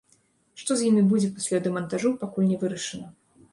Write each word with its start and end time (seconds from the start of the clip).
Што 0.61 0.77
з 0.79 0.87
імі 0.89 1.03
будзе 1.11 1.29
пасля 1.35 1.61
дэмантажу, 1.67 2.15
пакуль 2.25 2.51
не 2.51 2.61
вырашана. 2.65 3.07